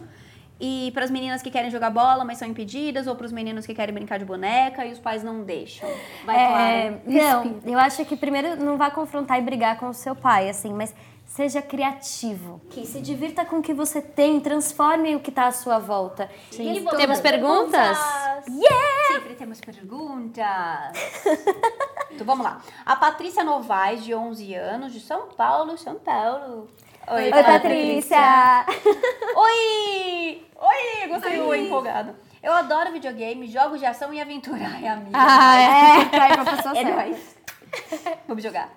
E 0.58 0.90
pras 0.94 1.10
meninas 1.10 1.42
que 1.42 1.50
querem 1.50 1.70
jogar 1.70 1.90
bola, 1.90 2.24
mas 2.24 2.38
são 2.38 2.48
impedidas, 2.48 3.06
ou 3.06 3.14
pros 3.14 3.30
meninos 3.30 3.66
que 3.66 3.74
querem 3.74 3.94
brincar 3.94 4.18
de 4.18 4.24
boneca 4.24 4.86
e 4.86 4.92
os 4.92 4.98
pais 4.98 5.22
não 5.22 5.42
deixam? 5.42 5.88
Vai, 6.24 6.36
É, 6.36 6.48
Clara. 6.48 7.02
não, 7.04 7.60
eu 7.66 7.78
acho 7.78 8.04
que 8.06 8.16
primeiro 8.16 8.56
não 8.56 8.78
vá 8.78 8.90
confrontar 8.90 9.38
e 9.38 9.42
brigar 9.42 9.78
com 9.78 9.88
o 9.88 9.94
seu 9.94 10.16
pai, 10.16 10.48
assim, 10.48 10.72
mas 10.72 10.94
seja 11.26 11.60
criativo. 11.60 12.60
Que 12.70 12.86
se 12.86 13.00
divirta 13.02 13.44
com 13.44 13.58
o 13.58 13.62
que 13.62 13.74
você 13.74 14.00
tem, 14.00 14.40
transforme 14.40 15.14
o 15.14 15.20
que 15.20 15.30
tá 15.30 15.46
à 15.48 15.52
sua 15.52 15.78
volta. 15.78 16.30
E 16.52 16.80
você? 16.80 16.96
Temos 16.96 17.20
perguntas? 17.20 17.98
Sempre 19.12 19.34
temos 19.34 19.60
perguntas. 19.60 20.46
então 22.12 22.26
vamos 22.26 22.44
lá. 22.44 22.62
A 22.84 22.96
Patrícia 22.96 23.44
Novaes, 23.44 24.04
de 24.04 24.14
11 24.14 24.54
anos, 24.54 24.92
de 24.92 25.00
São 25.00 25.28
Paulo, 25.28 25.76
São 25.76 25.96
Paulo. 25.96 26.68
Oi, 27.08 27.24
Oi, 27.24 27.30
Patrícia! 27.30 28.66
Oi! 29.36 30.44
Oi! 30.56 31.08
Gostei 31.08 31.36
do 31.36 31.54
empolgado. 31.54 32.16
Eu 32.42 32.52
adoro 32.52 32.90
videogame, 32.90 33.46
jogos 33.46 33.78
de 33.78 33.86
ação 33.86 34.12
e 34.12 34.20
aventura. 34.20 34.64
Ai, 34.66 34.88
amiga. 34.88 35.10
Ah, 35.14 35.56
é. 35.56 36.04
Vai 36.18 36.34
pra 36.34 36.56
pessoa 36.56 36.76
é 36.76 36.82
nóis. 36.82 37.36
Vamos 38.26 38.42
jogar. 38.42 38.70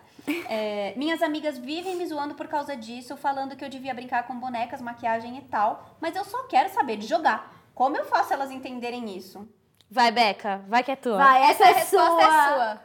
É, 0.48 0.94
minhas 0.96 1.24
amigas 1.24 1.58
vivem 1.58 1.96
me 1.96 2.06
zoando 2.06 2.36
por 2.36 2.48
causa 2.48 2.78
disso, 2.78 3.18
falando 3.18 3.56
que 3.56 3.66
eu 3.66 3.70
devia 3.70 3.96
brincar 3.96 4.28
com 4.28 4.40
bonecas, 4.40 4.80
maquiagem 4.80 5.36
e 5.40 5.42
tal, 5.42 5.96
mas 6.00 6.16
eu 6.16 6.24
só 6.24 6.44
quero 6.44 6.70
saber 6.70 6.98
de 6.98 7.08
jogar. 7.08 7.52
Como 7.74 7.98
eu 7.98 8.06
faço 8.06 8.32
elas 8.32 8.52
entenderem 8.52 9.18
isso? 9.18 9.48
Vai, 9.90 10.12
Beca, 10.12 10.62
vai 10.68 10.84
que 10.84 10.92
é 10.92 10.96
tua. 10.96 11.18
Vai, 11.18 11.50
essa, 11.50 11.64
Essa 11.64 11.64
é 11.64 11.74
resposta 11.80 12.10
sua. 12.10 12.24
é 12.24 12.54
sua. 12.54 12.82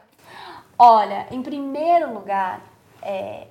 Olha, 0.79 1.27
em 1.29 1.43
primeiro 1.43 2.11
lugar, 2.11 2.61
é, 2.99 3.45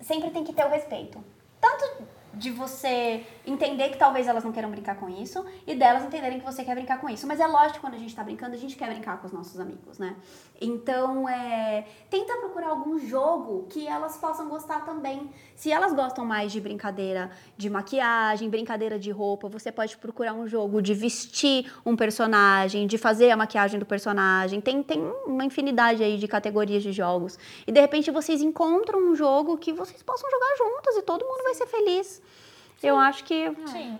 sempre 0.00 0.30
tem 0.30 0.42
que 0.42 0.52
ter 0.52 0.64
o 0.66 0.70
respeito. 0.70 1.22
Tanto 1.66 2.15
de 2.36 2.50
você 2.50 3.24
entender 3.46 3.88
que 3.88 3.96
talvez 3.96 4.28
elas 4.28 4.44
não 4.44 4.52
queiram 4.52 4.70
brincar 4.70 4.96
com 4.96 5.08
isso 5.08 5.44
e 5.66 5.74
delas 5.74 6.04
entenderem 6.04 6.38
que 6.38 6.44
você 6.44 6.64
quer 6.64 6.74
brincar 6.74 7.00
com 7.00 7.08
isso. 7.08 7.26
Mas 7.26 7.40
é 7.40 7.46
lógico, 7.46 7.80
quando 7.80 7.94
a 7.94 7.98
gente 7.98 8.14
tá 8.14 8.22
brincando, 8.22 8.54
a 8.54 8.58
gente 8.58 8.76
quer 8.76 8.88
brincar 8.90 9.18
com 9.18 9.26
os 9.26 9.32
nossos 9.32 9.58
amigos, 9.58 9.98
né? 9.98 10.16
Então, 10.60 11.28
é, 11.28 11.86
tenta 12.10 12.36
procurar 12.38 12.68
algum 12.68 12.98
jogo 12.98 13.66
que 13.68 13.86
elas 13.86 14.16
possam 14.16 14.48
gostar 14.48 14.84
também. 14.84 15.30
Se 15.54 15.70
elas 15.70 15.92
gostam 15.92 16.24
mais 16.24 16.52
de 16.52 16.60
brincadeira 16.60 17.30
de 17.56 17.70
maquiagem, 17.70 18.50
brincadeira 18.50 18.98
de 18.98 19.10
roupa, 19.10 19.48
você 19.48 19.72
pode 19.72 19.96
procurar 19.96 20.34
um 20.34 20.46
jogo 20.46 20.82
de 20.82 20.94
vestir 20.94 21.72
um 21.84 21.96
personagem, 21.96 22.86
de 22.86 22.98
fazer 22.98 23.30
a 23.30 23.36
maquiagem 23.36 23.78
do 23.78 23.86
personagem. 23.86 24.60
Tem, 24.60 24.82
tem 24.82 25.00
uma 25.26 25.44
infinidade 25.44 26.02
aí 26.02 26.18
de 26.18 26.28
categorias 26.28 26.82
de 26.82 26.92
jogos. 26.92 27.38
E 27.66 27.72
de 27.72 27.80
repente 27.80 28.10
vocês 28.10 28.42
encontram 28.42 28.98
um 28.98 29.14
jogo 29.14 29.56
que 29.56 29.72
vocês 29.72 30.02
possam 30.02 30.30
jogar 30.30 30.56
juntas 30.56 30.96
e 30.96 31.02
todo 31.02 31.24
mundo 31.24 31.42
vai 31.42 31.54
ser 31.54 31.66
feliz. 31.66 32.22
Eu 32.82 32.96
acho 32.98 33.24
que. 33.24 33.48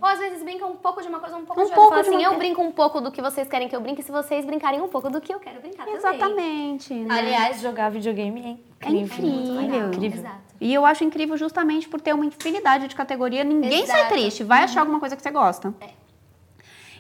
Ou 0.00 0.06
às 0.09 0.18
vezes 0.18 0.42
brinca 0.42 0.66
um 0.66 0.76
pouco 0.76 1.00
de 1.00 1.09
uma 1.09 1.18
coisa, 1.18 1.37
um 1.37 1.45
pouco 1.45 1.61
Um 1.61 1.64
de 1.64 1.71
outra. 1.71 1.76
pouco 1.76 1.90
Fala 1.90 2.00
assim, 2.02 2.16
uma 2.16 2.23
eu 2.35 2.38
brinco 2.38 2.61
um 2.62 2.71
pouco 2.71 3.00
do 3.00 3.11
que 3.11 3.23
vocês 3.23 3.49
querem 3.49 3.68
que 3.68 3.75
eu 3.75 3.80
brinque, 3.80 4.02
se 4.02 4.12
vocês 4.12 4.45
brincarem 4.45 4.80
um 4.83 4.88
pouco 4.88 5.09
do 5.11 5.21
que 5.21 5.33
eu 5.35 5.40
quero 5.40 5.61
brincar 5.61 5.85
também. 5.85 5.97
Exatamente. 5.97 6.95
né? 6.95 7.18
Aliás, 7.18 7.61
jogar 7.61 7.90
videogame 7.90 8.40
é 8.83 8.87
É 8.87 8.90
incrível. 8.90 9.28
incrível. 9.28 9.87
incrível. 9.88 10.18
Exato. 10.21 10.40
E 10.61 10.73
eu 10.73 10.85
acho 10.87 11.04
incrível 11.04 11.37
justamente 11.37 11.88
por 11.88 12.00
ter 12.00 12.14
uma 12.14 12.25
infinidade 12.26 12.87
de 12.88 12.95
categoria. 12.95 13.42
Ninguém 13.45 13.87
sai 13.87 14.00
Exato. 14.00 14.14
triste. 14.14 14.45
Vai 14.45 14.62
achar 14.64 14.80
alguma 14.80 15.00
coisa 15.00 15.16
que 15.16 15.23
você 15.23 15.30
gosta. 15.30 15.75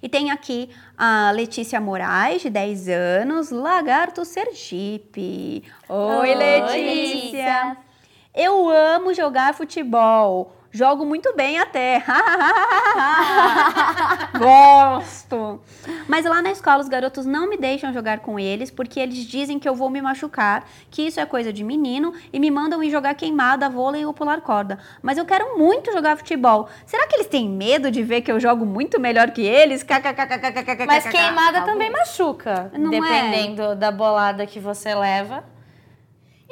E 0.02 0.08
tem 0.08 0.30
aqui 0.30 0.70
a 0.96 1.30
Letícia 1.32 1.80
Moraes, 1.80 2.42
de 2.42 2.50
10 2.50 2.88
anos, 2.88 3.50
Lagarto 3.50 4.24
Sergipe. 4.24 5.64
Oi, 5.88 6.34
Letícia. 6.34 6.76
Letícia. 6.76 7.76
Eu 8.34 8.68
amo 8.68 9.14
jogar 9.14 9.54
futebol. 9.54 10.52
Jogo 10.76 11.06
muito 11.06 11.34
bem 11.34 11.58
até. 11.58 12.04
Gosto. 14.38 15.58
Mas 16.06 16.26
lá 16.26 16.42
na 16.42 16.50
escola 16.50 16.82
os 16.82 16.88
garotos 16.88 17.24
não 17.24 17.48
me 17.48 17.56
deixam 17.56 17.94
jogar 17.94 18.18
com 18.18 18.38
eles 18.38 18.70
porque 18.70 19.00
eles 19.00 19.24
dizem 19.24 19.58
que 19.58 19.66
eu 19.66 19.74
vou 19.74 19.88
me 19.88 20.02
machucar, 20.02 20.68
que 20.90 21.06
isso 21.06 21.18
é 21.18 21.24
coisa 21.24 21.50
de 21.50 21.64
menino 21.64 22.12
e 22.30 22.38
me 22.38 22.50
mandam 22.50 22.82
ir 22.82 22.90
jogar 22.90 23.14
queimada, 23.14 23.70
vôlei 23.70 24.04
ou 24.04 24.12
pular 24.12 24.42
corda. 24.42 24.78
Mas 25.00 25.16
eu 25.16 25.24
quero 25.24 25.58
muito 25.58 25.90
jogar 25.92 26.14
futebol. 26.18 26.68
Será 26.84 27.06
que 27.06 27.16
eles 27.16 27.26
têm 27.28 27.48
medo 27.48 27.90
de 27.90 28.02
ver 28.02 28.20
que 28.20 28.30
eu 28.30 28.38
jogo 28.38 28.66
muito 28.66 29.00
melhor 29.00 29.30
que 29.30 29.40
eles? 29.40 29.82
Mas 30.86 31.06
queimada 31.06 31.62
também 31.62 31.90
machuca, 31.90 32.70
dependendo 32.90 33.74
da 33.74 33.90
bolada 33.90 34.46
que 34.46 34.60
você 34.60 34.94
leva. 34.94 35.55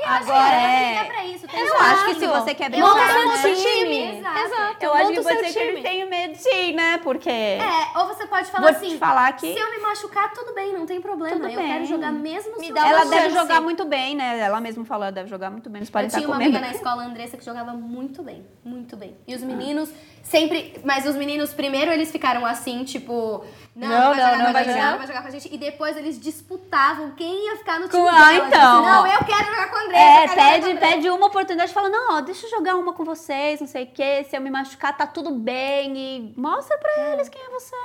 Agora 0.02 0.54
é. 0.54 1.04
pra 1.04 1.24
isso. 1.26 1.46
Tem 1.46 1.60
Eu 1.60 1.78
acho 1.78 2.04
que 2.06 2.14
se 2.16 2.26
você 2.26 2.54
quer 2.54 2.68
brincar, 2.68 2.88
Monta 3.24 3.36
seu 3.38 3.54
time. 3.54 4.18
Exato. 4.18 4.38
Exato. 4.38 4.76
Eu 4.84 4.94
acho 4.94 5.12
que 5.12 5.22
ser 5.22 5.52
que 5.74 5.82
tenham 5.82 6.08
medo 6.08 6.34
sim, 6.36 6.72
né? 6.72 6.98
Porque 6.98 7.30
É, 7.30 7.98
ou 7.98 8.06
você 8.08 8.26
pode 8.26 8.50
falar 8.50 8.68
vou 8.68 8.76
assim, 8.76 8.88
te 8.90 8.98
falar 8.98 9.32
que 9.34 9.52
se 9.52 9.58
eu 9.58 9.70
me 9.70 9.78
machucar, 9.78 10.32
tudo 10.32 10.52
bem, 10.54 10.72
não 10.72 10.84
tem 10.84 11.00
problema. 11.00 11.36
Tudo 11.36 11.48
eu 11.48 11.56
quero 11.58 11.68
bem. 11.78 11.84
jogar 11.86 12.12
mesmo 12.12 12.54
se 12.54 12.60
Me 12.60 12.72
dá 12.72 12.80
uma 12.82 12.88
ela 12.90 13.04
deve 13.04 13.22
chance. 13.30 13.34
jogar 13.36 13.60
muito 13.60 13.84
bem, 13.84 14.16
né? 14.16 14.40
Ela 14.40 14.60
mesma 14.60 14.84
falou, 14.84 15.04
ela 15.04 15.12
deve 15.12 15.28
jogar 15.28 15.50
muito 15.50 15.70
bem. 15.70 15.84
Podem 15.86 16.04
Eu 16.04 16.06
estar 16.08 16.18
tinha 16.18 16.28
uma 16.28 16.36
comendo. 16.36 16.56
amiga 16.56 16.70
na 16.72 16.76
escola, 16.76 17.02
a 17.02 17.06
Andressa, 17.06 17.36
que 17.36 17.44
jogava 17.44 17.72
muito 17.72 18.22
bem. 18.22 18.44
Muito 18.64 18.96
bem. 18.96 19.16
E 19.26 19.34
os 19.34 19.42
meninos 19.42 19.90
sempre. 20.22 20.80
Mas 20.84 21.06
os 21.06 21.14
meninos, 21.14 21.52
primeiro, 21.54 21.90
eles 21.92 22.10
ficaram 22.10 22.44
assim, 22.44 22.82
tipo. 22.84 23.44
Não, 23.76 23.88
Não, 23.88 23.98
vai 23.98 24.08
não, 24.08 24.14
jogar, 24.14 24.38
não 24.44 24.52
vai, 24.52 24.64
jogar, 24.64 24.90
não 24.92 24.98
vai 24.98 25.06
jogar 25.08 25.22
com 25.22 25.28
a 25.28 25.30
gente. 25.30 25.52
E 25.52 25.58
depois 25.58 25.96
eles 25.96 26.18
disputavam 26.20 27.10
quem 27.12 27.46
ia 27.46 27.56
ficar 27.56 27.80
no 27.80 27.88
time 27.88 28.06
ah, 28.08 28.34
então. 28.34 28.82
Não, 28.82 29.06
eu 29.06 29.18
quero 29.24 29.44
jogar 29.46 29.68
com 29.68 29.76
a 29.76 29.83
Andressa. 29.84 30.02
É, 30.02 30.24
a 30.24 30.28
pede, 30.28 30.70
Andressa. 30.70 30.94
pede 30.94 31.10
uma 31.10 31.26
oportunidade 31.26 31.70
e 31.70 31.74
fala: 31.74 31.88
não, 31.88 32.16
ó, 32.16 32.20
deixa 32.20 32.46
eu 32.46 32.50
jogar 32.50 32.76
uma 32.76 32.92
com 32.92 33.04
vocês, 33.04 33.60
não 33.60 33.66
sei 33.66 33.84
o 33.84 33.90
quê. 33.92 34.24
Se 34.28 34.36
eu 34.36 34.40
me 34.40 34.50
machucar, 34.50 34.96
tá 34.96 35.06
tudo 35.06 35.30
bem. 35.30 35.96
E 35.96 36.34
mostra 36.36 36.76
pra 36.78 37.12
eles 37.12 37.28
quem 37.28 37.40
é 37.42 37.50
você. 37.50 37.76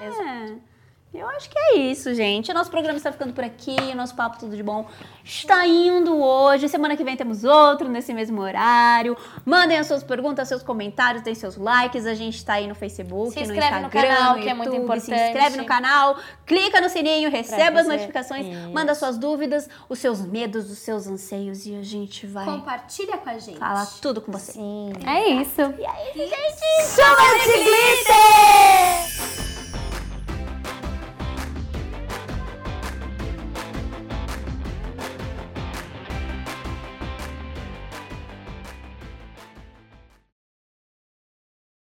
É. 0.00 0.73
Eu 1.14 1.28
acho 1.28 1.48
que 1.48 1.56
é 1.56 1.76
isso, 1.76 2.12
gente. 2.12 2.50
O 2.50 2.54
nosso 2.54 2.70
programa 2.72 2.96
está 2.96 3.12
ficando 3.12 3.32
por 3.32 3.44
aqui, 3.44 3.76
o 3.92 3.94
nosso 3.94 4.16
papo 4.16 4.36
tudo 4.36 4.56
de 4.56 4.64
bom 4.64 4.84
está 5.24 5.64
indo 5.64 6.20
hoje. 6.20 6.68
Semana 6.68 6.96
que 6.96 7.04
vem 7.04 7.16
temos 7.16 7.44
outro 7.44 7.88
nesse 7.88 8.12
mesmo 8.12 8.40
horário. 8.42 9.16
Mandem 9.44 9.78
as 9.78 9.86
suas 9.86 10.02
perguntas, 10.02 10.48
seus 10.48 10.64
comentários, 10.64 11.22
deem 11.22 11.36
seus 11.36 11.56
likes. 11.56 12.04
A 12.04 12.14
gente 12.14 12.34
está 12.36 12.54
aí 12.54 12.66
no 12.66 12.74
Facebook, 12.74 13.30
Se 13.32 13.36
no 13.36 13.44
inscreve 13.44 13.78
no 13.80 13.86
Instagram, 13.86 14.14
canal, 14.16 14.36
no 14.36 14.42
que 14.42 14.48
é 14.48 14.54
muito 14.54 14.74
YouTube. 14.74 15.00
Se 15.00 15.06
importante. 15.12 15.28
inscreve 15.30 15.56
no 15.56 15.64
canal, 15.64 16.16
clica 16.44 16.80
no 16.80 16.88
sininho, 16.88 17.30
receba 17.30 17.80
as 17.80 17.86
notificações, 17.86 18.46
Isso. 18.46 18.72
manda 18.72 18.92
suas 18.96 19.16
dúvidas, 19.16 19.68
os 19.88 20.00
seus 20.00 20.20
medos, 20.20 20.68
os 20.68 20.78
seus 20.78 21.06
anseios 21.06 21.64
e 21.64 21.76
a 21.76 21.82
gente 21.82 22.26
vai 22.26 22.44
Compartilha 22.44 23.16
com 23.18 23.30
a 23.30 23.38
gente. 23.38 23.58
falar 23.58 23.86
tudo 24.02 24.20
com 24.20 24.32
você. 24.32 24.52
Sim. 24.52 24.92
É 25.06 25.28
isso. 25.28 25.60
E 25.60 25.84
é 25.84 26.10
isso, 26.10 26.18
gente! 26.18 26.94
Chama 26.96 27.38
de 27.44 27.52
glitter! 27.64 29.13